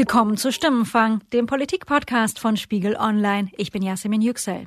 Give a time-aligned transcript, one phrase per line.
[0.00, 3.50] Willkommen zu Stimmenfang, dem Politikpodcast von Spiegel Online.
[3.58, 4.64] Ich bin Yasemin Yüksel.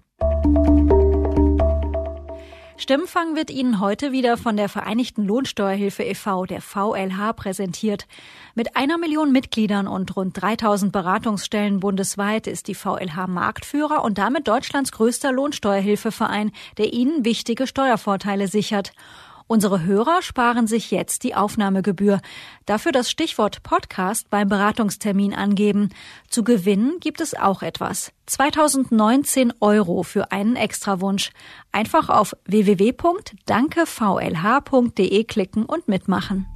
[2.77, 8.05] Stimmenfang wird Ihnen heute wieder von der Vereinigten Lohnsteuerhilfe e.V., der VLH, präsentiert.
[8.53, 14.47] Mit einer Million Mitgliedern und rund 3000 Beratungsstellen bundesweit ist die VLH Marktführer und damit
[14.47, 18.93] Deutschlands größter Lohnsteuerhilfeverein, der Ihnen wichtige Steuervorteile sichert.
[19.47, 22.19] Unsere Hörer sparen sich jetzt die Aufnahmegebühr.
[22.65, 25.89] Dafür das Stichwort Podcast beim Beratungstermin angeben.
[26.29, 28.11] Zu gewinnen gibt es auch etwas.
[28.25, 31.31] 2019 Euro für einen Extrawunsch.
[31.71, 36.47] Einfach auf www.dankevlh.de klicken und mitmachen.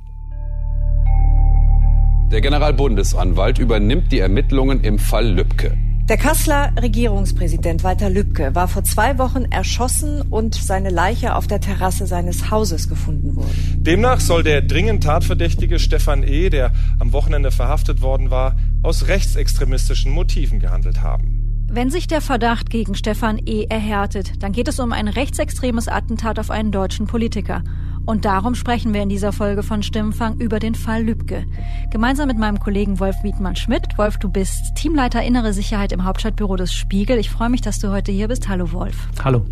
[2.32, 5.87] Der Generalbundesanwalt übernimmt die Ermittlungen im Fall Lübcke.
[6.10, 11.60] Der Kasseler Regierungspräsident Walter Lübcke war vor zwei Wochen erschossen und seine Leiche auf der
[11.60, 13.52] Terrasse seines Hauses gefunden worden.
[13.80, 20.14] Demnach soll der dringend Tatverdächtige Stefan E., der am Wochenende verhaftet worden war, aus rechtsextremistischen
[20.14, 21.66] Motiven gehandelt haben.
[21.70, 23.66] Wenn sich der Verdacht gegen Stefan E.
[23.66, 27.64] erhärtet, dann geht es um ein rechtsextremes Attentat auf einen deutschen Politiker.
[28.08, 31.46] Und darum sprechen wir in dieser Folge von Stimmenfang über den Fall Lübcke.
[31.92, 33.98] Gemeinsam mit meinem Kollegen Wolf Wiedmann-Schmidt.
[33.98, 37.18] Wolf, du bist Teamleiter Innere Sicherheit im Hauptstadtbüro des Spiegel.
[37.18, 38.48] Ich freue mich, dass du heute hier bist.
[38.48, 39.10] Hallo Wolf.
[39.26, 39.46] Hallo.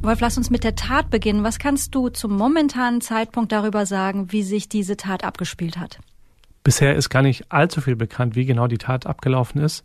[0.00, 1.44] Wolf, lass uns mit der Tat beginnen.
[1.44, 6.00] Was kannst du zum momentanen Zeitpunkt darüber sagen, wie sich diese Tat abgespielt hat?
[6.64, 9.84] Bisher ist gar nicht allzu viel bekannt, wie genau die Tat abgelaufen ist.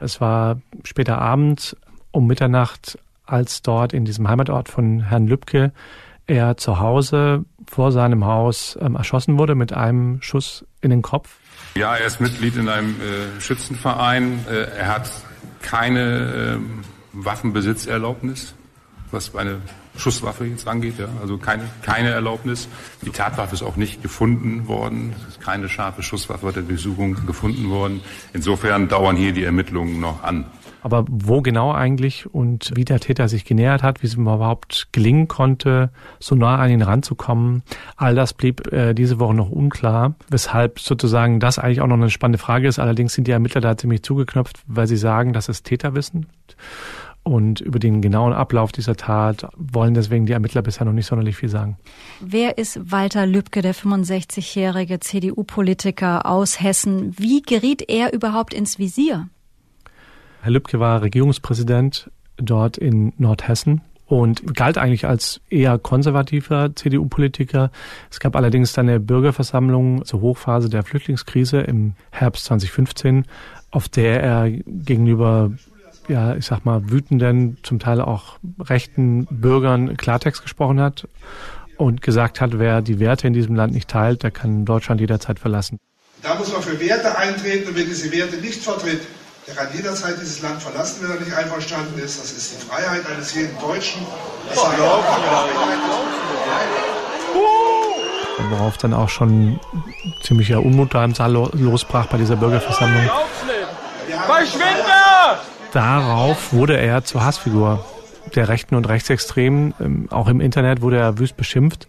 [0.00, 1.76] Es war später Abend
[2.10, 5.72] um Mitternacht, als dort in diesem Heimatort von Herrn Lübcke
[6.26, 11.36] er zu Hause vor seinem Haus ähm, erschossen wurde mit einem Schuss in den Kopf.
[11.74, 14.44] Ja, er ist Mitglied in einem äh, Schützenverein.
[14.50, 15.10] Äh, er hat
[15.62, 16.58] keine äh,
[17.12, 18.54] Waffenbesitzerlaubnis,
[19.10, 19.60] was eine
[19.96, 20.98] Schusswaffe jetzt angeht.
[20.98, 21.08] Ja?
[21.20, 22.68] Also keine, keine Erlaubnis.
[23.02, 25.14] Die Tatwaffe ist auch nicht gefunden worden.
[25.22, 28.00] Es ist keine scharfe Schusswaffe bei der Durchsuchung gefunden worden.
[28.32, 30.46] Insofern dauern hier die Ermittlungen noch an.
[30.82, 34.88] Aber wo genau eigentlich und wie der Täter sich genähert hat, wie es ihm überhaupt
[34.92, 37.62] gelingen konnte, so nah an ihn ranzukommen,
[37.96, 40.14] all das blieb äh, diese Woche noch unklar.
[40.28, 42.78] Weshalb sozusagen das eigentlich auch noch eine spannende Frage ist.
[42.78, 46.26] Allerdings sind die Ermittler da ziemlich zugeknöpft, weil sie sagen, das ist Täterwissen.
[47.24, 51.36] Und über den genauen Ablauf dieser Tat wollen deswegen die Ermittler bisher noch nicht sonderlich
[51.36, 51.76] viel sagen.
[52.20, 57.16] Wer ist Walter Lübcke, der 65-jährige CDU-Politiker aus Hessen?
[57.16, 59.28] Wie geriet er überhaupt ins Visier?
[60.42, 67.70] Herr Lübcke war Regierungspräsident dort in Nordhessen und galt eigentlich als eher konservativer CDU-Politiker.
[68.10, 73.24] Es gab allerdings dann eine Bürgerversammlung zur Hochphase der Flüchtlingskrise im Herbst 2015,
[73.70, 75.52] auf der er gegenüber
[76.08, 81.06] ja, ich sag mal, wütenden, zum Teil auch rechten Bürgern Klartext gesprochen hat
[81.76, 85.38] und gesagt hat, wer die Werte in diesem Land nicht teilt, der kann Deutschland jederzeit
[85.38, 85.78] verlassen.
[86.20, 89.02] Da muss man für Werte eintreten und wer diese Werte nicht vertritt,
[89.46, 92.20] der kann jederzeit dieses Land verlassen, wenn er nicht einverstanden ist.
[92.20, 94.06] Das ist die Freiheit eines jeden Deutschen.
[98.50, 99.58] Worauf dann auch schon
[100.22, 103.10] ziemlicher Unmut da im Saal losbrach bei dieser Bürgerversammlung.
[104.26, 104.92] Verschwinde!
[105.72, 107.84] Darauf wurde er zur Hassfigur
[108.34, 109.74] der Rechten und Rechtsextremen.
[109.80, 111.88] Ähm, auch im Internet wurde er wüst beschimpft.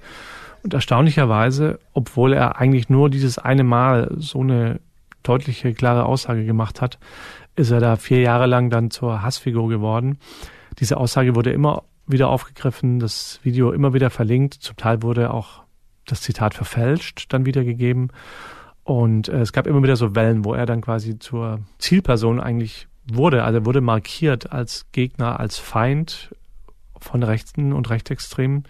[0.64, 4.80] Und erstaunlicherweise, obwohl er eigentlich nur dieses eine Mal so eine
[5.24, 7.00] deutliche, klare Aussage gemacht hat,
[7.56, 10.18] ist er da vier Jahre lang dann zur Hassfigur geworden.
[10.80, 14.56] Diese Aussage wurde immer wieder aufgegriffen, das Video immer wieder verlinkt.
[14.56, 15.64] Zum Teil wurde auch
[16.06, 18.12] das Zitat verfälscht, dann wiedergegeben.
[18.84, 22.88] Und äh, es gab immer wieder so Wellen, wo er dann quasi zur Zielperson eigentlich
[23.06, 23.44] wurde.
[23.44, 26.36] Also er wurde markiert als Gegner, als Feind
[27.00, 28.64] von Rechten und Rechtsextremen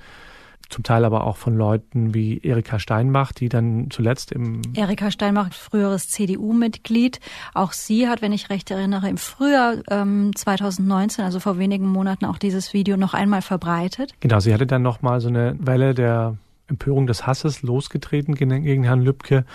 [0.70, 5.54] zum Teil aber auch von Leuten wie Erika Steinbach, die dann zuletzt im Erika Steinbach,
[5.54, 7.20] früheres CDU-Mitglied.
[7.54, 12.26] Auch sie hat, wenn ich recht erinnere, im Frühjahr ähm, 2019, also vor wenigen Monaten,
[12.26, 14.14] auch dieses Video noch einmal verbreitet.
[14.20, 16.38] Genau, sie hatte dann nochmal so eine Welle der
[16.68, 19.46] Empörung des Hasses losgetreten gegen Herrn Lübcke.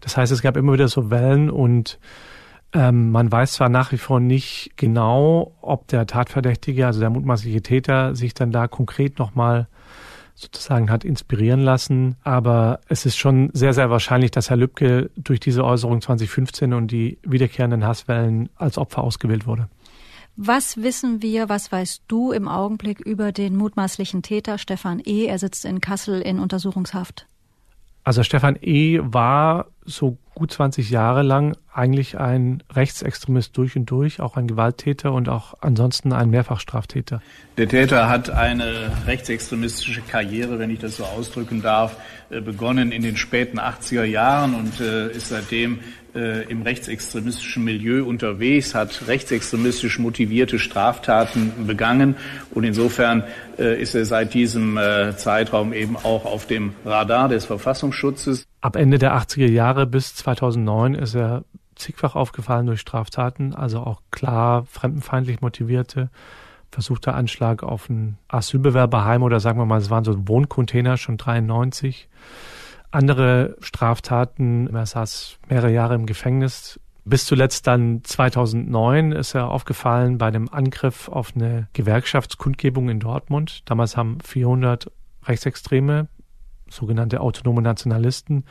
[0.00, 1.98] Das heißt, es gab immer wieder so Wellen und
[2.74, 7.62] ähm, man weiß zwar nach wie vor nicht genau, ob der Tatverdächtige, also der mutmaßliche
[7.62, 9.68] Täter, sich dann da konkret nochmal
[10.38, 12.16] sozusagen hat inspirieren lassen.
[12.22, 16.90] Aber es ist schon sehr, sehr wahrscheinlich, dass Herr Lübcke durch diese Äußerung 2015 und
[16.90, 19.68] die wiederkehrenden Hasswellen als Opfer ausgewählt wurde.
[20.36, 25.26] Was wissen wir, was weißt du im Augenblick über den mutmaßlichen Täter Stefan E.?
[25.26, 27.26] Er sitzt in Kassel in Untersuchungshaft.
[28.04, 29.00] Also Stefan E.
[29.02, 35.12] war, so gut 20 Jahre lang eigentlich ein Rechtsextremist durch und durch, auch ein Gewalttäter
[35.12, 37.22] und auch ansonsten ein Mehrfachstraftäter.
[37.56, 41.96] Der Täter hat eine rechtsextremistische Karriere, wenn ich das so ausdrücken darf,
[42.30, 45.78] äh, begonnen in den späten 80er Jahren und äh, ist seitdem
[46.16, 52.16] äh, im rechtsextremistischen Milieu unterwegs, hat rechtsextremistisch motivierte Straftaten begangen
[52.50, 53.24] und insofern
[53.56, 54.78] ist er seit diesem
[55.16, 58.44] Zeitraum eben auch auf dem Radar des Verfassungsschutzes.
[58.60, 61.42] Ab Ende der 80er Jahre bis 2009 ist er
[61.78, 66.10] zigfach aufgefallen durch Straftaten, also auch klar fremdenfeindlich motivierte
[66.70, 72.08] versuchter Anschlag auf ein Asylbewerberheim oder sagen wir mal, es waren so Wohncontainer schon 93.
[72.90, 76.80] Andere Straftaten, er saß mehrere Jahre im Gefängnis.
[77.04, 83.62] Bis zuletzt dann 2009 ist er aufgefallen bei einem Angriff auf eine Gewerkschaftskundgebung in Dortmund.
[83.64, 84.90] Damals haben 400
[85.24, 86.08] Rechtsextreme,
[86.68, 88.44] sogenannte autonome Nationalisten,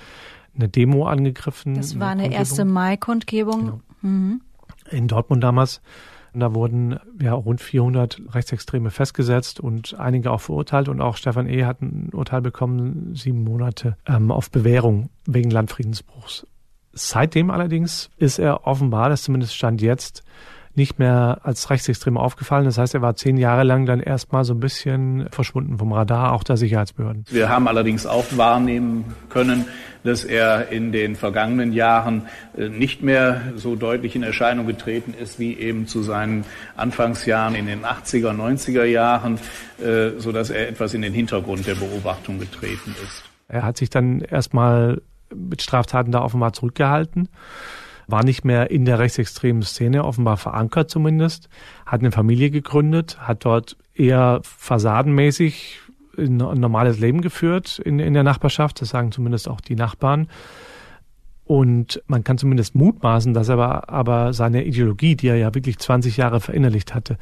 [0.57, 1.75] eine Demo angegriffen.
[1.75, 3.59] Das war eine, eine erste Mai-Kundgebung.
[3.59, 3.79] Genau.
[4.01, 4.41] Mhm.
[4.91, 5.81] In Dortmund damals.
[6.33, 10.87] Da wurden ja rund 400 Rechtsextreme festgesetzt und einige auch verurteilt.
[10.87, 11.65] Und auch Stefan E.
[11.65, 16.45] hat ein Urteil bekommen, sieben Monate ähm, auf Bewährung wegen Landfriedensbruchs.
[16.93, 20.23] Seitdem allerdings ist er offenbar, das zumindest stand jetzt,
[20.77, 22.65] nicht mehr als rechtsextrem aufgefallen.
[22.65, 26.33] Das heißt, er war zehn Jahre lang dann erstmal so ein bisschen verschwunden vom Radar,
[26.33, 27.25] auch der Sicherheitsbehörden.
[27.29, 29.65] Wir haben allerdings auch wahrnehmen können,
[30.03, 35.39] dass er in den vergangenen Jahren äh, nicht mehr so deutlich in Erscheinung getreten ist
[35.39, 36.45] wie eben zu seinen
[36.75, 39.39] Anfangsjahren in den 80er, 90er Jahren,
[39.79, 43.23] äh, so dass er etwas in den Hintergrund der Beobachtung getreten ist.
[43.47, 45.01] Er hat sich dann erstmal
[45.33, 47.29] mit Straftaten da offenbar zurückgehalten
[48.07, 51.49] war nicht mehr in der rechtsextremen Szene offenbar verankert zumindest,
[51.85, 55.79] hat eine Familie gegründet, hat dort eher fassadenmäßig
[56.17, 60.27] ein normales Leben geführt in, in der Nachbarschaft, das sagen zumindest auch die Nachbarn.
[61.45, 66.17] Und man kann zumindest mutmaßen, dass er aber, seine Ideologie, die er ja wirklich 20
[66.17, 67.17] Jahre verinnerlicht hatte,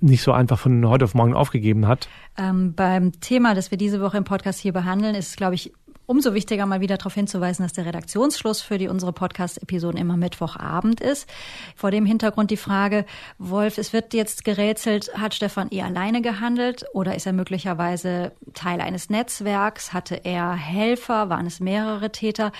[0.00, 2.08] nicht so einfach von heute auf morgen aufgegeben hat.
[2.36, 5.72] Ähm, beim Thema, das wir diese Woche im Podcast hier behandeln, ist glaube ich,
[6.06, 11.00] umso wichtiger, mal wieder darauf hinzuweisen, dass der Redaktionsschluss für die unsere Podcast-Episoden immer Mittwochabend
[11.00, 11.28] ist.
[11.76, 13.04] Vor dem Hintergrund die Frage,
[13.38, 15.82] Wolf, es wird jetzt gerätselt, hat Stefan E.
[15.82, 19.92] alleine gehandelt oder ist er möglicherweise Teil eines Netzwerks?
[19.92, 21.28] Hatte er Helfer?
[21.30, 22.52] Waren es mehrere Täter?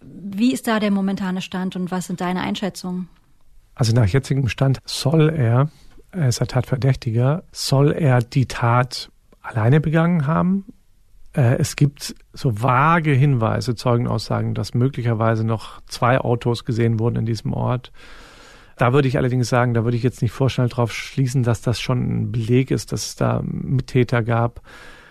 [0.00, 3.08] Wie ist da der momentane Stand und was sind deine Einschätzungen?
[3.74, 5.70] Also nach jetzigem Stand soll er,
[6.12, 9.10] er ist der Tatverdächtiger, soll er die Tat
[9.40, 10.66] alleine begangen haben
[11.32, 17.52] es gibt so vage Hinweise, Zeugenaussagen, dass möglicherweise noch zwei Autos gesehen wurden in diesem
[17.52, 17.92] Ort.
[18.76, 21.80] Da würde ich allerdings sagen, da würde ich jetzt nicht vorschnell drauf schließen, dass das
[21.80, 24.62] schon ein Beleg ist, dass es da Mittäter gab.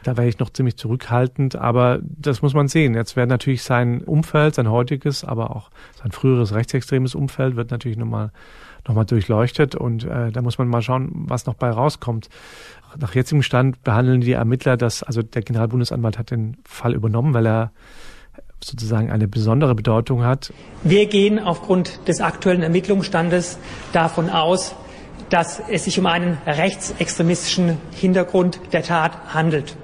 [0.04, 2.96] Da wäre ich noch ziemlich zurückhaltend, aber das muss man sehen.
[2.96, 5.70] Jetzt wird natürlich sein Umfeld, sein heutiges, aber auch
[6.02, 8.32] sein früheres rechtsextremes Umfeld wird natürlich nochmal
[8.88, 12.30] nochmal durchleuchtet und äh, da muss man mal schauen, was noch bei rauskommt.
[12.98, 17.46] Nach jetzigem Stand behandeln die Ermittler das, also der Generalbundesanwalt hat den Fall übernommen, weil
[17.46, 17.72] er
[18.64, 20.52] sozusagen eine besondere Bedeutung hat.
[20.84, 23.58] Wir gehen aufgrund des aktuellen Ermittlungsstandes
[23.94, 24.76] davon aus,
[25.30, 29.78] dass es sich um einen rechtsextremistischen Hintergrund der Tat handelt.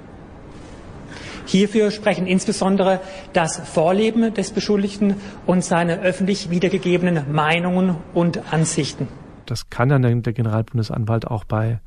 [1.46, 3.00] Hierfür sprechen insbesondere
[3.32, 5.14] das Vorleben des Beschuldigten
[5.46, 9.06] und seine öffentlich wiedergegebenen Meinungen und Ansichten.
[9.46, 11.78] Das kann dann der Generalbundesanwalt auch bei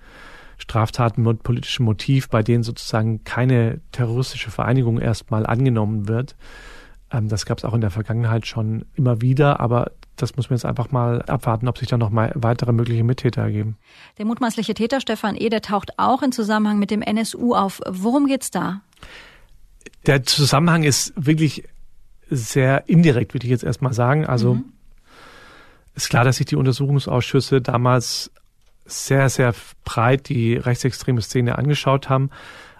[0.59, 6.35] Straftaten mit politischem Motiv, bei denen sozusagen keine terroristische Vereinigung erstmal angenommen wird.
[7.11, 10.57] Ähm, das gab es auch in der Vergangenheit schon immer wieder, aber das muss man
[10.57, 13.77] jetzt einfach mal abwarten, ob sich da noch mal weitere mögliche Mittäter ergeben.
[14.17, 17.81] Der mutmaßliche Täter Stefan E., der taucht auch in Zusammenhang mit dem NSU auf.
[17.89, 18.81] Worum geht's da?
[20.05, 21.63] Der Zusammenhang ist wirklich
[22.29, 24.25] sehr indirekt, würde ich jetzt erstmal sagen.
[24.25, 24.73] Also mhm.
[25.95, 28.31] ist klar, dass sich die Untersuchungsausschüsse damals
[28.89, 29.53] sehr, sehr
[29.85, 32.29] breit die rechtsextreme Szene angeschaut haben.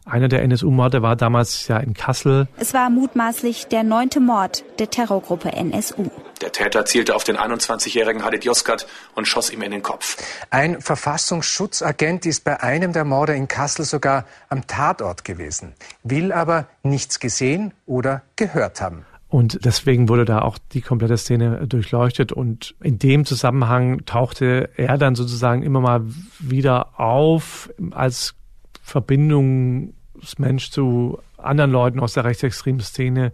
[0.06, 2.48] Einer der NSU-Morde war damals ja in Kassel.
[2.58, 6.10] Es war mutmaßlich der neunte Mord der Terrorgruppe NSU.
[6.42, 10.18] Der Täter zielte auf den 21-jährigen Halit Yozgat und schoss ihm in den Kopf.
[10.50, 15.74] Ein Verfassungsschutzagent ist bei einem der Morde in Kassel sogar am Tatort gewesen,
[16.04, 19.06] will aber nichts gesehen oder gehört haben.
[19.30, 22.32] Und deswegen wurde da auch die komplette Szene durchleuchtet.
[22.32, 26.02] Und in dem Zusammenhang tauchte er dann sozusagen immer mal
[26.40, 28.34] wieder auf als
[28.82, 33.32] Verbindungsmensch zu anderen Leuten aus der rechtsextremen Szene.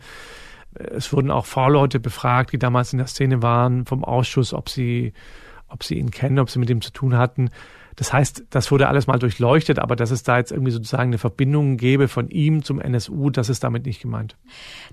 [0.73, 5.13] Es wurden auch V-Leute befragt, die damals in der Szene waren, vom Ausschuss, ob sie,
[5.69, 7.51] ob sie ihn kennen, ob sie mit ihm zu tun hatten.
[7.95, 11.17] Das heißt, das wurde alles mal durchleuchtet, aber dass es da jetzt irgendwie sozusagen eine
[11.17, 14.35] Verbindung gäbe von ihm zum NSU, das ist damit nicht gemeint.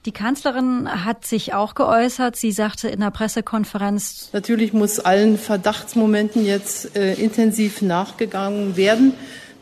[0.06, 2.36] Die Kanzlerin hat sich auch geäußert.
[2.36, 9.14] Sie sagte in der Pressekonferenz, Natürlich muss allen Verdachtsmomenten jetzt äh, intensiv nachgegangen werden.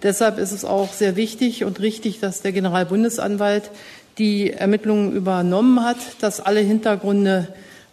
[0.03, 3.71] Deshalb ist es auch sehr wichtig und richtig, dass der Generalbundesanwalt
[4.19, 7.49] die Ermittlungen übernommen hat, dass alle Hintergründe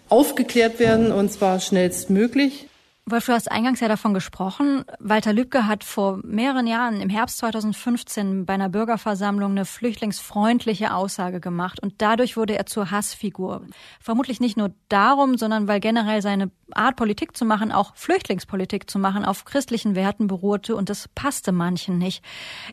[0.10, 2.68] aufgeklärt werden, und zwar schnellstmöglich.
[3.10, 4.84] Wolf, du hast eingangs ja davon gesprochen.
[5.00, 11.40] Walter Lübcke hat vor mehreren Jahren, im Herbst 2015, bei einer Bürgerversammlung eine flüchtlingsfreundliche Aussage
[11.40, 13.62] gemacht und dadurch wurde er zur Hassfigur.
[14.02, 19.00] Vermutlich nicht nur darum, sondern weil generell seine Art, Politik zu machen, auch Flüchtlingspolitik zu
[19.00, 22.24] machen, auf christlichen Werten beruhte und das passte manchen nicht.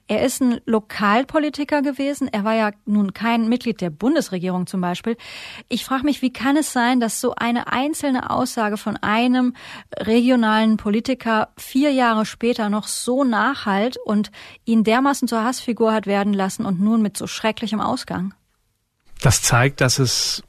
[0.09, 2.27] Er ist ein Lokalpolitiker gewesen.
[2.27, 5.17] Er war ja nun kein Mitglied der Bundesregierung zum Beispiel.
[5.69, 9.55] Ich frage mich, wie kann es sein, dass so eine einzelne Aussage von einem
[10.25, 14.31] regionalen Politiker vier Jahre später noch so nachhalt und
[14.65, 18.33] ihn dermaßen zur Hassfigur hat werden lassen und nun mit so schrecklichem Ausgang?
[19.21, 20.43] Das zeigt, dass es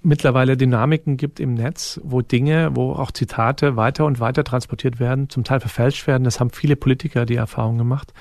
[0.00, 5.28] mittlerweile Dynamiken gibt im Netz, wo Dinge, wo auch Zitate weiter und weiter transportiert werden,
[5.28, 6.24] zum Teil verfälscht werden.
[6.24, 8.14] Das haben viele Politiker die Erfahrung gemacht,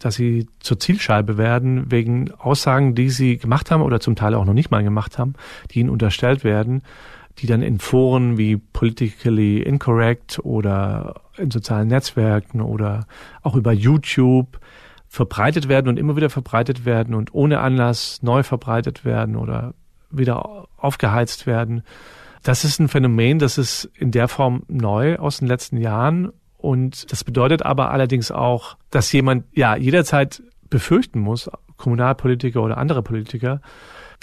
[0.00, 4.44] dass sie zur Zielscheibe werden wegen Aussagen, die sie gemacht haben oder zum Teil auch
[4.44, 5.34] noch nicht mal gemacht haben,
[5.70, 6.82] die ihnen unterstellt werden
[7.38, 13.06] die dann in Foren wie Politically Incorrect oder in sozialen Netzwerken oder
[13.42, 14.60] auch über YouTube
[15.08, 19.74] verbreitet werden und immer wieder verbreitet werden und ohne Anlass neu verbreitet werden oder
[20.10, 21.82] wieder aufgeheizt werden.
[22.42, 27.10] Das ist ein Phänomen, das ist in der Form neu aus den letzten Jahren und
[27.12, 33.60] das bedeutet aber allerdings auch, dass jemand ja jederzeit befürchten muss, Kommunalpolitiker oder andere Politiker,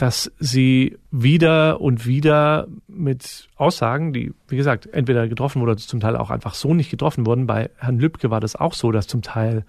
[0.01, 6.00] dass sie wieder und wieder mit Aussagen, die, wie gesagt, entweder getroffen wurden oder zum
[6.00, 7.46] Teil auch einfach so nicht getroffen wurden.
[7.46, 9.63] Bei Herrn Lübcke war das auch so, dass zum Teil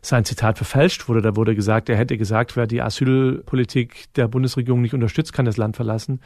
[0.00, 1.22] sein Zitat verfälscht wurde.
[1.22, 5.56] Da wurde gesagt, er hätte gesagt, wer die Asylpolitik der Bundesregierung nicht unterstützt, kann das
[5.56, 6.20] Land verlassen.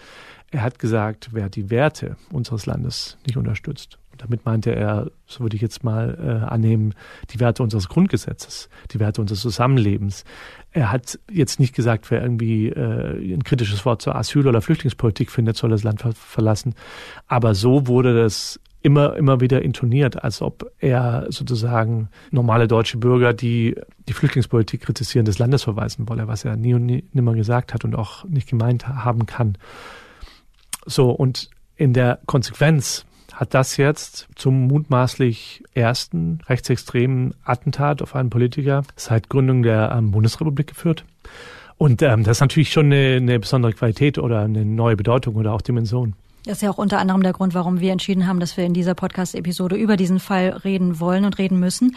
[0.51, 3.97] Er hat gesagt, wer die Werte unseres Landes nicht unterstützt.
[4.19, 6.95] Damit meinte er, so würde ich jetzt mal äh, annehmen,
[7.31, 10.25] die Werte unseres Grundgesetzes, die Werte unseres Zusammenlebens.
[10.73, 15.31] Er hat jetzt nicht gesagt, wer irgendwie äh, ein kritisches Wort zur Asyl- oder Flüchtlingspolitik
[15.31, 16.75] findet, soll das Land ver verlassen.
[17.27, 23.33] Aber so wurde das immer, immer wieder intoniert, als ob er sozusagen normale deutsche Bürger,
[23.33, 23.77] die
[24.09, 27.85] die Flüchtlingspolitik kritisieren, des Landes verweisen wolle, was er nie und nie, nimmer gesagt hat
[27.85, 29.59] und auch nicht gemeint haben kann.
[30.87, 33.05] So, und in der Konsequenz
[33.39, 40.11] hat das jetzt zum mutmaßlich ersten rechtsextremen Attentat auf einen Politiker seit Gründung der ähm,
[40.11, 41.05] Bundesrepublik geführt.
[41.77, 45.53] Und ähm, das ist natürlich schon eine, eine besondere Qualität oder eine neue Bedeutung oder
[45.53, 46.15] auch Dimension.
[46.47, 48.75] Das ist ja auch unter anderem der Grund, warum wir entschieden haben, dass wir in
[48.75, 51.95] dieser Podcast-Episode über diesen Fall reden wollen und reden müssen.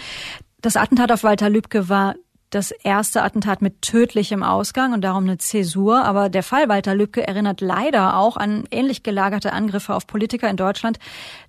[0.61, 2.13] Das Attentat auf Walter Lübcke war
[2.51, 6.03] das erste Attentat mit tödlichem Ausgang und darum eine Zäsur.
[6.03, 10.57] Aber der Fall Walter Lübcke erinnert leider auch an ähnlich gelagerte Angriffe auf Politiker in
[10.57, 10.99] Deutschland,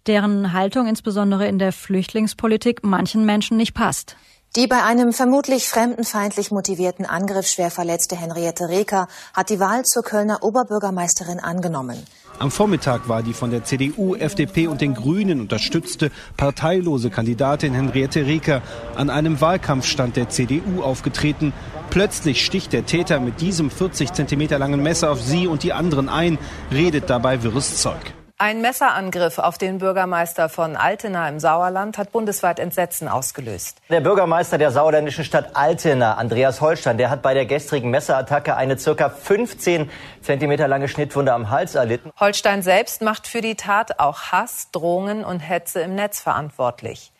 [0.06, 4.16] deren Haltung insbesondere in der Flüchtlingspolitik manchen Menschen nicht passt.
[4.54, 10.02] Die bei einem vermutlich fremdenfeindlich motivierten Angriff schwer verletzte Henriette Reker hat die Wahl zur
[10.02, 11.97] Kölner Oberbürgermeisterin angenommen.
[12.39, 18.27] Am Vormittag war die von der CDU, FDP und den Grünen unterstützte parteilose Kandidatin Henriette
[18.27, 18.62] Reker
[18.97, 21.53] an einem Wahlkampfstand der CDU aufgetreten.
[21.91, 26.09] Plötzlich sticht der Täter mit diesem 40 Zentimeter langen Messer auf sie und die anderen
[26.09, 26.39] ein,
[26.73, 28.15] redet dabei wirres Zeug.
[28.43, 33.79] Ein Messerangriff auf den Bürgermeister von Altena im Sauerland hat bundesweit Entsetzen ausgelöst.
[33.89, 38.77] Der Bürgermeister der sauerländischen Stadt Altena, Andreas Holstein, der hat bei der gestrigen Messerattacke eine
[38.79, 39.89] circa 15
[40.23, 42.11] Zentimeter lange Schnittwunde am Hals erlitten.
[42.19, 47.13] Holstein selbst macht für die Tat auch Hass, Drohungen und Hetze im Netz verantwortlich.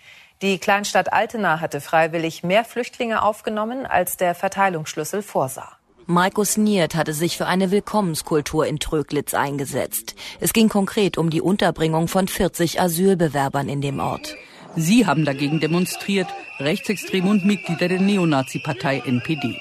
[0.43, 5.77] Die Kleinstadt Altena hatte freiwillig mehr Flüchtlinge aufgenommen, als der Verteilungsschlüssel vorsah.
[6.07, 10.17] Markus Niert hatte sich für eine Willkommenskultur in Tröglitz eingesetzt.
[10.41, 14.35] Es ging konkret um die Unterbringung von 40 Asylbewerbern in dem Ort.
[14.75, 16.27] Sie haben dagegen demonstriert,
[16.59, 19.61] Rechtsextreme und Mitglieder der Neonazi-Partei NPD.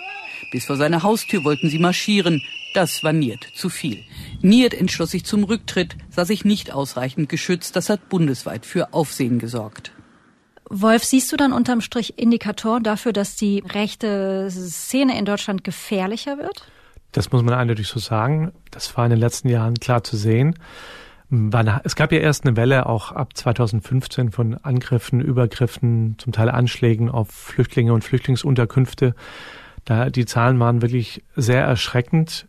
[0.52, 2.42] Bis vor seiner Haustür wollten sie marschieren.
[2.74, 4.04] Das war Niert zu viel.
[4.42, 7.76] Niert entschloss sich zum Rücktritt, sah sich nicht ausreichend geschützt.
[7.76, 9.92] Das hat bundesweit für Aufsehen gesorgt.
[10.74, 16.38] Wolf, siehst du dann unterm Strich Indikatoren dafür, dass die rechte Szene in Deutschland gefährlicher
[16.38, 16.66] wird?
[17.12, 18.54] Das muss man eindeutig so sagen.
[18.72, 20.56] Das war in den letzten Jahren klar zu sehen.
[21.84, 27.10] Es gab ja erst eine Welle auch ab 2015 von Angriffen, Übergriffen, zum Teil Anschlägen
[27.10, 29.14] auf Flüchtlinge und Flüchtlingsunterkünfte.
[29.84, 32.48] Da die Zahlen waren wirklich sehr erschreckend.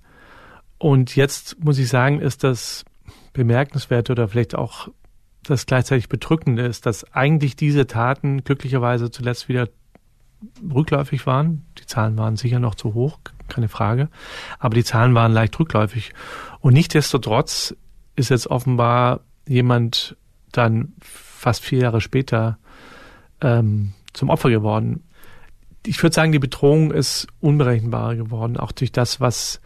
[0.79, 2.85] Und jetzt muss ich sagen, ist das
[3.33, 4.89] bemerkenswert oder vielleicht auch
[5.45, 9.69] das gleichzeitig Bedrückende ist, dass eigentlich diese Taten glücklicherweise zuletzt wieder
[10.73, 11.65] rückläufig waren.
[11.79, 13.19] Die Zahlen waren sicher noch zu hoch,
[13.49, 14.09] keine Frage.
[14.59, 16.13] Aber die Zahlen waren leicht rückläufig.
[16.61, 17.75] Und nichtdestotrotz
[18.17, 20.17] ist jetzt offenbar jemand
[20.53, 22.59] dann fast vier Jahre später
[23.41, 25.03] ähm, zum Opfer geworden.
[25.85, 29.61] Ich würde sagen, die Bedrohung ist unberechenbarer geworden, auch durch das, was,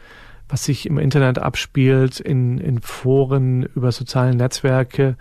[0.49, 5.17] was sich im Internet abspielt, in, in Foren, über soziale Netzwerke,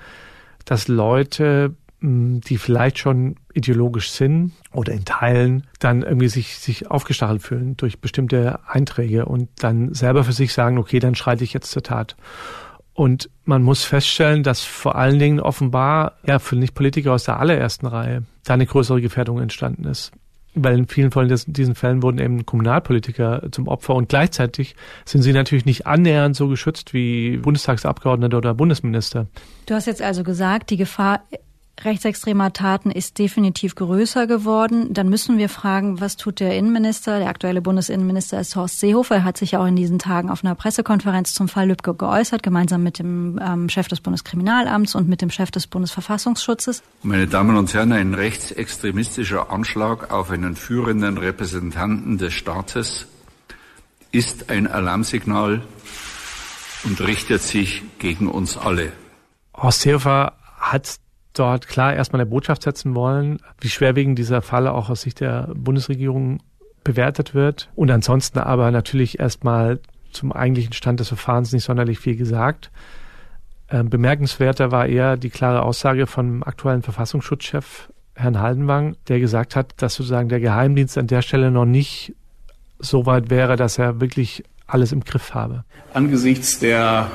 [0.66, 6.92] dass Leute, hm, die vielleicht schon ideologisch sind oder in Teilen, dann irgendwie sich, sich
[6.92, 11.54] aufgestachelt fühlen durch bestimmte Einträge und dann selber für sich sagen, okay, dann schreite ich
[11.54, 12.16] jetzt zur Tat.
[12.94, 17.88] Und man muss feststellen, dass vor allen Dingen offenbar, ja, für Nicht-Politiker aus der allerersten
[17.88, 20.12] Reihe da eine größere Gefährdung entstanden ist.
[20.56, 25.34] Weil in vielen von diesen Fällen wurden eben Kommunalpolitiker zum Opfer und gleichzeitig sind sie
[25.34, 29.28] natürlich nicht annähernd so geschützt wie Bundestagsabgeordnete oder Bundesminister.
[29.66, 31.22] Du hast jetzt also gesagt, die Gefahr
[31.86, 34.94] rechtsextremer Taten ist definitiv größer geworden.
[34.94, 37.20] Dann müssen wir fragen, was tut der Innenminister?
[37.20, 39.16] Der aktuelle Bundesinnenminister ist Horst Seehofer.
[39.16, 42.84] Er hat sich auch in diesen Tagen auf einer Pressekonferenz zum Fall Lübcke geäußert, gemeinsam
[42.84, 46.84] mit dem ähm, Chef des Bundeskriminalamts und mit dem Chef des Bundesverfassungsschutzes.
[47.04, 53.08] Meine Damen und Herren, ein rechtsextremistischer Anschlag auf einen führenden Repräsentanten des Staates
[54.12, 55.62] ist ein Alarmsignal
[56.86, 58.94] und richtet sich gegen uns alle.
[59.56, 61.00] Horst Seehofer hat
[61.40, 65.50] dort klar erstmal eine Botschaft setzen wollen, wie schwerwiegend dieser Fall auch aus Sicht der
[65.56, 66.40] Bundesregierung
[66.84, 67.70] bewertet wird.
[67.76, 69.80] Und ansonsten aber natürlich erstmal
[70.12, 72.72] zum eigentlichen Stand des Verfahrens nicht sonderlich viel gesagt.
[73.70, 79.74] Ähm, bemerkenswerter war eher die klare Aussage vom aktuellen Verfassungsschutzchef Herrn Haldenwang, der gesagt hat,
[79.78, 82.14] dass sozusagen der Geheimdienst an der Stelle noch nicht
[82.80, 85.64] so weit wäre, dass er wirklich alles im Griff habe.
[85.94, 87.12] Angesichts der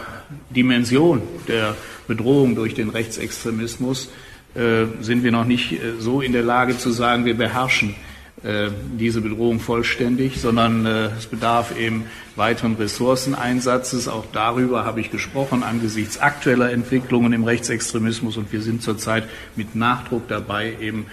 [0.51, 1.75] Dimension der
[2.11, 4.11] Bedrohung durch den Rechtsextremismus
[4.55, 7.95] äh, sind wir noch nicht äh, so in der Lage zu sagen, wir beherrschen
[8.43, 14.09] äh, diese Bedrohung vollständig, sondern es bedarf eben weiteren Ressourceneinsatzes.
[14.09, 19.25] Auch darüber habe ich gesprochen angesichts aktueller Entwicklungen im Rechtsextremismus und wir sind zurzeit
[19.55, 21.07] mit Nachdruck dabei, eben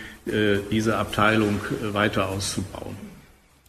[0.72, 1.60] diese Abteilung
[1.94, 3.07] weiter auszubauen.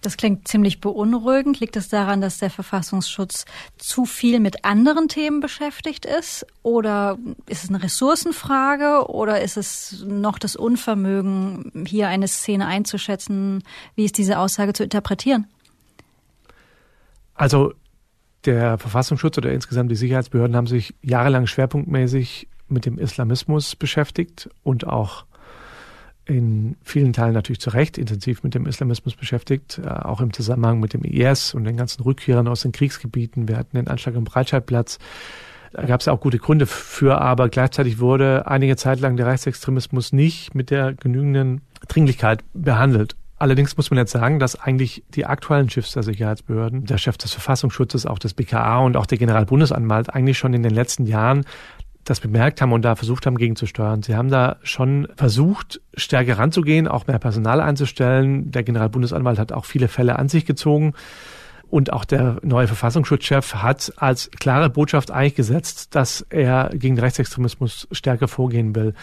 [0.01, 1.61] Das klingt ziemlich beunruhigend.
[1.61, 3.45] Liegt es daran, dass der Verfassungsschutz
[3.79, 6.47] zu viel mit anderen Themen beschäftigt ist?
[6.63, 9.11] Oder ist es eine Ressourcenfrage?
[9.11, 13.65] Oder ist es noch das Unvermögen, hier eine Szene einzuschätzen?
[13.97, 15.47] Wie ist diese Aussage zu interpretieren?
[17.35, 17.73] Also
[18.45, 24.87] der Verfassungsschutz oder insgesamt die Sicherheitsbehörden haben sich jahrelang schwerpunktmäßig mit dem Islamismus beschäftigt und
[24.87, 25.25] auch
[26.29, 30.79] in vielen Teilen natürlich zu Recht intensiv mit dem Islamismus beschäftigt, äh, auch im Zusammenhang
[30.79, 33.49] mit dem IS und den ganzen Rückkehrern aus den Kriegsgebieten.
[33.49, 34.99] Wir hatten den Anschlag am Breitscheidplatz.
[35.73, 40.13] Da gab es auch gute Gründe für, aber gleichzeitig wurde einige Zeit lang der Rechtsextremismus
[40.13, 43.17] nicht mit der genügenden Dringlichkeit behandelt.
[43.41, 47.33] Allerdings muss man jetzt sagen, dass eigentlich die aktuellen Chefs der Sicherheitsbehörden, der Chef des
[47.33, 51.45] Verfassungsschutzes, auch des BKA und auch der Generalbundesanwalt eigentlich schon in den letzten Jahren
[52.09, 54.03] das bemerkt haben und da versucht haben, gegenzusteuern.
[54.03, 58.51] Sie haben da schon versucht, stärker ranzugehen, auch mehr Personal einzustellen.
[58.51, 60.95] Der Generalbundesanwalt hat auch viele Fälle an sich gezogen.
[61.71, 67.89] Und auch der neue Verfassungsschutzchef hat als klare Botschaft eigentlich gesetzt, dass er gegen Rechtsextremismus
[67.93, 68.95] stärker vorgehen will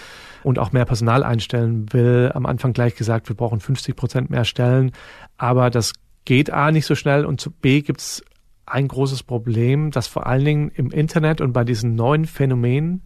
[0.44, 2.32] und auch mehr Personal einstellen will.
[2.34, 4.94] Am Anfang gleich gesagt, wir brauchen 50 Prozent mehr Stellen.
[5.38, 5.94] Aber das
[6.26, 8.24] geht A nicht so schnell und B gibt es
[8.66, 13.04] ein großes Problem, dass vor allen Dingen im Internet und bei diesen neuen Phänomenen,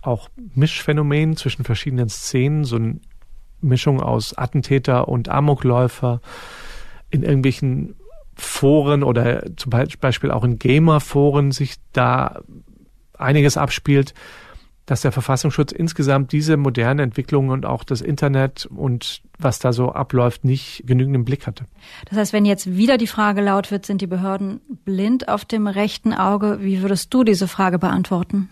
[0.00, 3.00] auch Mischphänomenen zwischen verschiedenen Szenen, so eine
[3.60, 6.20] Mischung aus Attentäter und Amokläufer
[7.10, 7.96] in irgendwelchen
[8.36, 12.40] Foren oder zum Beispiel auch in Gamer-Foren sich da
[13.16, 14.14] einiges abspielt,
[14.88, 19.92] dass der Verfassungsschutz insgesamt diese modernen Entwicklungen und auch das Internet und was da so
[19.92, 21.66] abläuft, nicht genügend im Blick hatte.
[22.08, 25.66] Das heißt, wenn jetzt wieder die Frage laut wird, sind die Behörden blind auf dem
[25.66, 26.60] rechten Auge?
[26.62, 28.48] Wie würdest du diese Frage beantworten?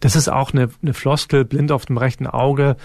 [0.00, 2.76] Das ist auch eine, eine Floskel, blind auf dem rechten Auge.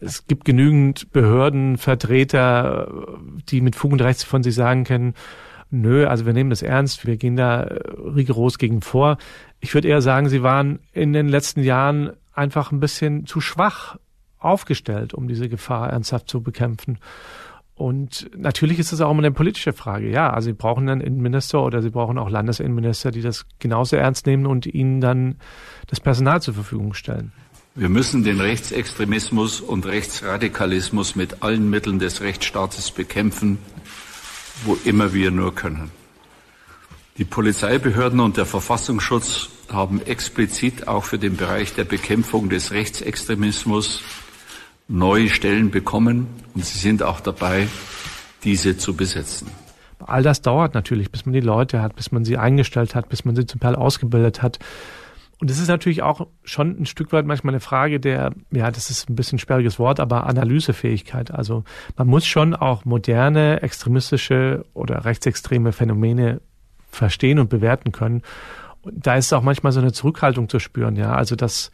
[0.00, 3.08] Es gibt genügend Behördenvertreter,
[3.48, 5.14] die mit Fug und Rechts von sich sagen können,
[5.72, 9.18] nö, also wir nehmen das ernst, wir gehen da rigoros gegen vor.
[9.60, 13.96] Ich würde eher sagen, sie waren in den letzten Jahren einfach ein bisschen zu schwach
[14.38, 16.98] aufgestellt, um diese Gefahr ernsthaft zu bekämpfen.
[17.74, 20.10] Und natürlich ist es auch immer eine politische Frage.
[20.10, 24.26] Ja, also sie brauchen einen Innenminister oder sie brauchen auch Landesinnenminister, die das genauso ernst
[24.26, 25.36] nehmen und ihnen dann
[25.88, 27.32] das Personal zur Verfügung stellen.
[27.74, 33.58] Wir müssen den Rechtsextremismus und Rechtsradikalismus mit allen Mitteln des Rechtsstaates bekämpfen,
[34.64, 35.90] wo immer wir nur können.
[37.18, 44.02] Die Polizeibehörden und der Verfassungsschutz haben explizit auch für den Bereich der Bekämpfung des Rechtsextremismus
[44.88, 47.68] neue Stellen bekommen und sie sind auch dabei,
[48.44, 49.48] diese zu besetzen.
[49.98, 53.24] All das dauert natürlich, bis man die Leute hat, bis man sie eingestellt hat, bis
[53.24, 54.58] man sie zum Teil ausgebildet hat.
[55.42, 58.90] Und es ist natürlich auch schon ein Stück weit manchmal eine Frage der, ja, das
[58.90, 61.32] ist ein bisschen ein sperriges Wort, aber Analysefähigkeit.
[61.32, 61.64] Also
[61.96, 66.40] man muss schon auch moderne, extremistische oder rechtsextreme Phänomene
[66.88, 68.22] verstehen und bewerten können.
[68.82, 71.12] Und da ist auch manchmal so eine Zurückhaltung zu spüren, ja.
[71.12, 71.72] Also dass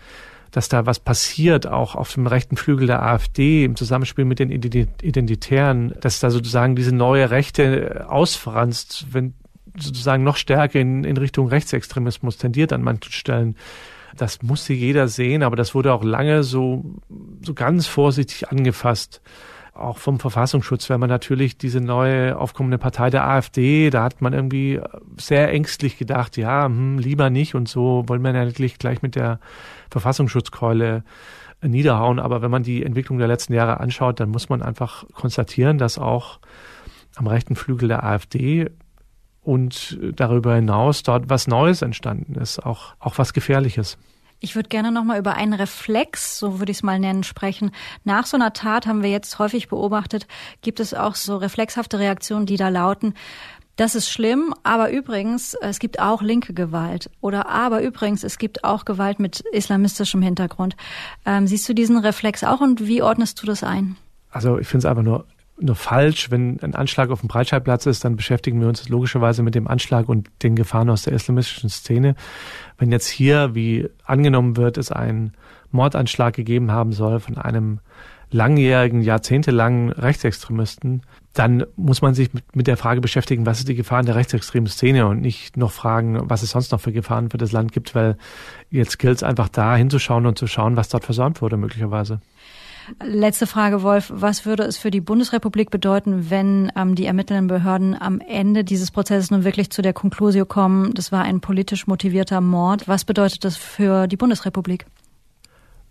[0.50, 4.50] dass da was passiert, auch auf dem rechten Flügel der AfD im Zusammenspiel mit den
[4.50, 9.34] Identitären, dass da sozusagen diese neue Rechte ausfranst, wenn
[9.78, 13.56] sozusagen noch stärker in, in Richtung Rechtsextremismus tendiert an manchen Stellen.
[14.16, 16.84] Das musste jeder sehen, aber das wurde auch lange so,
[17.42, 19.20] so ganz vorsichtig angefasst
[19.78, 24.32] auch vom Verfassungsschutz, wenn man natürlich diese neue aufkommende Partei der AfD, da hat man
[24.32, 24.80] irgendwie
[25.16, 29.38] sehr ängstlich gedacht, ja, hm, lieber nicht und so wollen wir natürlich gleich mit der
[29.90, 31.04] Verfassungsschutzkeule
[31.62, 32.18] niederhauen.
[32.18, 35.98] Aber wenn man die Entwicklung der letzten Jahre anschaut, dann muss man einfach konstatieren, dass
[35.98, 36.40] auch
[37.16, 38.70] am rechten Flügel der AfD
[39.42, 43.96] und darüber hinaus dort was Neues entstanden ist, auch, auch was Gefährliches.
[44.40, 47.72] Ich würde gerne nochmal über einen Reflex, so würde ich es mal nennen, sprechen.
[48.04, 50.28] Nach so einer Tat haben wir jetzt häufig beobachtet,
[50.62, 53.14] gibt es auch so reflexhafte Reaktionen, die da lauten,
[53.78, 57.10] das ist schlimm, aber übrigens, es gibt auch linke Gewalt.
[57.20, 60.74] Oder aber übrigens, es gibt auch Gewalt mit islamistischem Hintergrund.
[61.24, 63.96] Ähm, siehst du diesen Reflex auch und wie ordnest du das ein?
[64.32, 65.26] Also ich finde es einfach nur
[65.60, 66.30] nur falsch.
[66.30, 70.08] Wenn ein Anschlag auf dem Breitscheidplatz ist, dann beschäftigen wir uns logischerweise mit dem Anschlag
[70.08, 72.14] und den Gefahren aus der islamistischen Szene.
[72.78, 75.32] Wenn jetzt hier, wie angenommen wird, es einen
[75.70, 77.80] Mordanschlag gegeben haben soll von einem
[78.30, 84.00] langjährigen, jahrzehntelangen Rechtsextremisten, dann muss man sich mit, der Frage beschäftigen, was ist die Gefahr
[84.00, 87.38] in der rechtsextremen Szene und nicht noch fragen, was es sonst noch für Gefahren für
[87.38, 88.16] das Land gibt, weil
[88.70, 92.20] jetzt gilt es einfach da hinzuschauen und zu schauen, was dort versäumt wurde möglicherweise.
[93.02, 94.10] Letzte Frage, Wolf.
[94.14, 98.90] Was würde es für die Bundesrepublik bedeuten, wenn ähm, die ermittelnden Behörden am Ende dieses
[98.90, 102.88] Prozesses nun wirklich zu der Konklusio kommen, das war ein politisch motivierter Mord?
[102.88, 104.86] Was bedeutet das für die Bundesrepublik?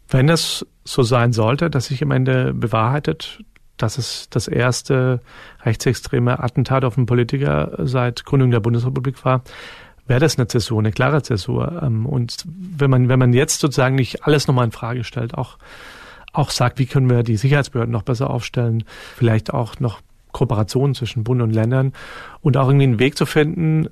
[0.10, 3.44] Wenn es so sein sollte, dass sich am Ende bewahrheitet,
[3.78, 5.22] dass es das erste
[5.64, 9.44] rechtsextreme Attentat auf einen Politiker seit Gründung der Bundesrepublik war,
[10.08, 11.82] wäre das eine Zäsur, eine klare Zäsur.
[11.84, 15.58] Ähm, und wenn man, wenn man jetzt sozusagen nicht alles nochmal in Frage stellt, auch
[16.38, 18.84] auch sagt, wie können wir die Sicherheitsbehörden noch besser aufstellen,
[19.16, 21.94] vielleicht auch noch Kooperationen zwischen Bund und Ländern
[22.42, 23.88] und auch irgendwie einen Weg zu finden,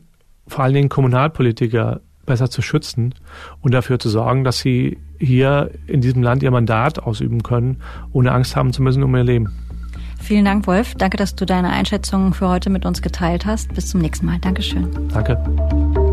[0.48, 3.16] vor allen Dingen Kommunalpolitiker besser zu schützen
[3.62, 7.82] und dafür zu sorgen, dass sie hier in diesem Land ihr Mandat ausüben können,
[8.12, 9.52] ohne Angst haben zu müssen um ihr Leben.
[10.22, 10.96] Vielen Dank, Wolf.
[10.96, 13.74] Danke, dass du deine Einschätzungen für heute mit uns geteilt hast.
[13.74, 14.40] Bis zum nächsten Mal.
[14.40, 14.90] Dankeschön.
[15.14, 16.05] Danke.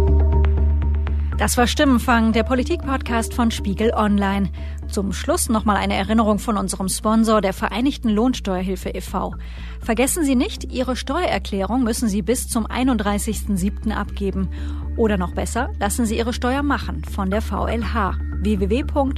[1.42, 4.48] Das war Stimmenfang, der Politikpodcast von Spiegel Online.
[4.87, 9.35] Zum Schluss nochmal eine Erinnerung von unserem Sponsor, der Vereinigten Lohnsteuerhilfe e.V.
[9.81, 13.90] Vergessen Sie nicht, Ihre Steuererklärung müssen Sie bis zum 31.07.
[13.90, 14.50] abgeben.
[14.96, 19.12] Oder noch besser, lassen Sie Ihre Steuer machen von der VLH www.vlh.de.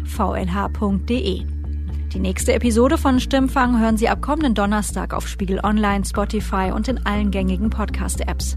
[2.14, 6.87] Die nächste Episode von Stimmfang hören Sie ab kommenden Donnerstag auf Spiegel Online, Spotify und
[6.87, 8.57] in allen gängigen Podcast-Apps.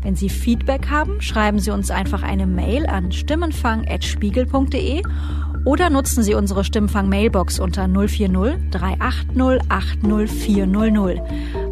[0.00, 5.02] Wenn Sie Feedback haben, schreiben Sie uns einfach eine Mail an stimmenfang.spiegel.de
[5.66, 11.20] oder nutzen Sie unsere Stimmfang-Mailbox unter 040 380 80400.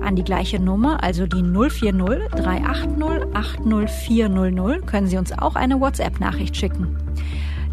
[0.02, 6.54] An die gleiche Nummer, also die 040 380 80400, können Sie uns auch eine WhatsApp-Nachricht
[6.58, 6.94] schicken.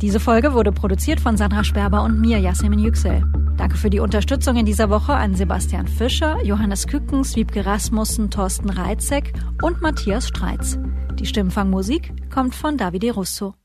[0.02, 3.22] Diese Folge wurde produziert von Sandra Sperber und mir, Yasemin Yüksel.
[3.60, 8.70] Danke für die Unterstützung in dieser Woche an Sebastian Fischer, Johannes Kückens, Wiebke Rasmussen, Thorsten
[8.70, 10.80] Reitzek und Matthias Streitz.
[11.16, 13.56] Die Stimmfangmusik kommt von Davide Russo.